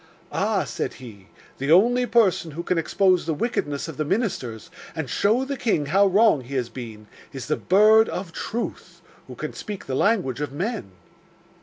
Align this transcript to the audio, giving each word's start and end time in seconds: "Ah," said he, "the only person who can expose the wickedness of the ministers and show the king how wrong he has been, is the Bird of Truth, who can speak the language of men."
"Ah," 0.31 0.63
said 0.63 0.95
he, 0.95 1.27
"the 1.59 1.71
only 1.71 2.07
person 2.07 2.49
who 2.49 2.63
can 2.63 2.79
expose 2.79 3.27
the 3.27 3.35
wickedness 3.35 3.87
of 3.87 3.97
the 3.97 4.03
ministers 4.03 4.71
and 4.95 5.07
show 5.07 5.45
the 5.45 5.55
king 5.55 5.85
how 5.85 6.07
wrong 6.07 6.41
he 6.41 6.55
has 6.55 6.69
been, 6.69 7.05
is 7.33 7.45
the 7.45 7.55
Bird 7.55 8.09
of 8.09 8.33
Truth, 8.33 9.03
who 9.27 9.35
can 9.35 9.53
speak 9.53 9.85
the 9.85 9.93
language 9.93 10.41
of 10.41 10.51
men." 10.51 10.89